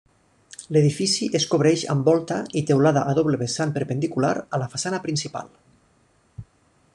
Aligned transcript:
L'edifici 0.75 1.27
es 1.39 1.43
cobreix 1.51 1.83
amb 1.95 2.09
volta 2.11 2.37
i 2.61 2.63
teulada 2.71 3.03
a 3.11 3.15
doble 3.19 3.41
vessant 3.43 3.75
perpendicular 3.77 4.33
a 4.59 4.63
la 4.63 4.71
façana 4.73 5.03
principal. 5.05 5.53